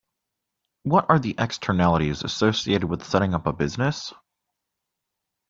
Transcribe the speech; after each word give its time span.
What 0.81 1.05
are 1.09 1.19
the 1.19 1.35
externalities 1.37 2.23
associated 2.23 2.85
with 2.87 3.05
setting 3.05 3.35
up 3.35 3.45
a 3.45 3.53
business? 3.53 4.11